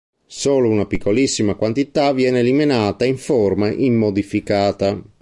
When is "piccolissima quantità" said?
0.87-2.11